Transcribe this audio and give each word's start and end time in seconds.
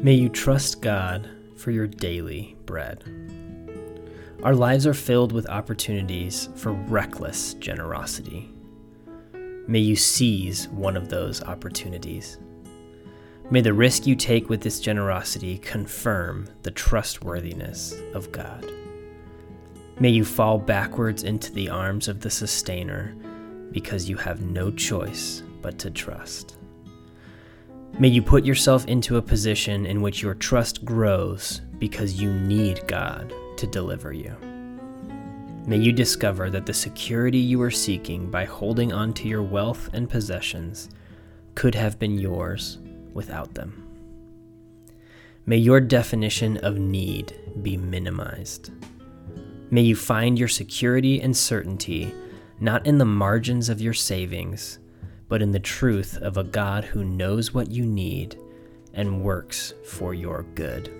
May 0.00 0.14
you 0.14 0.28
trust 0.28 0.80
God 0.80 1.28
for 1.56 1.72
your 1.72 1.88
daily 1.88 2.56
bread. 2.66 3.02
Our 4.44 4.54
lives 4.54 4.86
are 4.86 4.94
filled 4.94 5.32
with 5.32 5.50
opportunities 5.50 6.50
for 6.54 6.70
reckless 6.70 7.54
generosity. 7.54 8.48
May 9.66 9.80
you 9.80 9.96
seize 9.96 10.68
one 10.68 10.96
of 10.96 11.08
those 11.08 11.42
opportunities. 11.42 12.38
May 13.50 13.60
the 13.60 13.72
risk 13.72 14.06
you 14.06 14.14
take 14.14 14.48
with 14.48 14.60
this 14.60 14.78
generosity 14.78 15.58
confirm 15.58 16.48
the 16.62 16.70
trustworthiness 16.70 18.00
of 18.14 18.30
God. 18.30 18.70
May 19.98 20.10
you 20.10 20.24
fall 20.24 20.58
backwards 20.58 21.24
into 21.24 21.52
the 21.52 21.70
arms 21.70 22.06
of 22.06 22.20
the 22.20 22.30
Sustainer 22.30 23.16
because 23.72 24.08
you 24.08 24.16
have 24.16 24.42
no 24.42 24.70
choice 24.70 25.42
but 25.60 25.76
to 25.80 25.90
trust. 25.90 26.57
May 28.00 28.06
you 28.06 28.22
put 28.22 28.44
yourself 28.44 28.86
into 28.86 29.16
a 29.16 29.22
position 29.22 29.84
in 29.84 30.00
which 30.00 30.22
your 30.22 30.34
trust 30.34 30.84
grows 30.84 31.62
because 31.80 32.20
you 32.20 32.32
need 32.32 32.86
God 32.86 33.34
to 33.56 33.66
deliver 33.66 34.12
you. 34.12 34.36
May 35.66 35.78
you 35.78 35.90
discover 35.90 36.48
that 36.48 36.64
the 36.64 36.72
security 36.72 37.38
you 37.38 37.60
are 37.60 37.72
seeking 37.72 38.30
by 38.30 38.44
holding 38.44 38.92
on 38.92 39.14
to 39.14 39.26
your 39.26 39.42
wealth 39.42 39.90
and 39.92 40.08
possessions 40.08 40.90
could 41.56 41.74
have 41.74 41.98
been 41.98 42.16
yours 42.16 42.78
without 43.14 43.54
them. 43.54 43.84
May 45.44 45.56
your 45.56 45.80
definition 45.80 46.56
of 46.58 46.78
need 46.78 47.34
be 47.62 47.76
minimized. 47.76 48.70
May 49.72 49.82
you 49.82 49.96
find 49.96 50.38
your 50.38 50.46
security 50.46 51.20
and 51.20 51.36
certainty 51.36 52.14
not 52.60 52.86
in 52.86 52.98
the 52.98 53.04
margins 53.04 53.68
of 53.68 53.80
your 53.80 53.92
savings 53.92 54.78
but 55.28 55.42
in 55.42 55.52
the 55.52 55.60
truth 55.60 56.16
of 56.22 56.36
a 56.36 56.44
God 56.44 56.84
who 56.84 57.04
knows 57.04 57.52
what 57.52 57.70
you 57.70 57.84
need 57.84 58.38
and 58.94 59.22
works 59.22 59.74
for 59.84 60.14
your 60.14 60.42
good. 60.54 60.92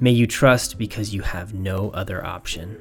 May 0.00 0.10
you 0.10 0.26
trust 0.26 0.78
because 0.78 1.14
you 1.14 1.22
have 1.22 1.54
no 1.54 1.90
other 1.90 2.24
option. 2.24 2.76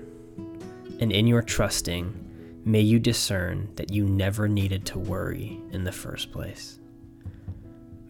And 1.00 1.12
in 1.12 1.28
your 1.28 1.42
trusting, 1.42 2.62
may 2.66 2.82
you 2.82 3.00
discern 3.00 3.70
that 3.76 3.92
you 3.92 4.06
never 4.06 4.48
needed 4.48 4.86
to 4.88 5.00
worry 5.00 5.62
in 5.72 5.84
the 5.84 5.92
first 5.92 6.32
place. 6.32 6.80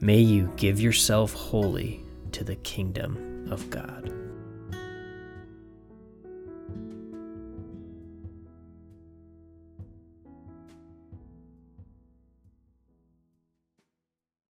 May 0.02 0.20
you 0.20 0.52
give 0.56 0.80
yourself 0.80 1.34
wholly 1.34 2.04
to 2.32 2.44
the 2.44 2.56
kingdom 2.58 3.48
of 3.52 3.70
God. 3.70 4.25